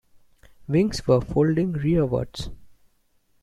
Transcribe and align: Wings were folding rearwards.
Wings 0.67 1.05
were 1.05 1.21
folding 1.21 1.73
rearwards. 1.73 2.49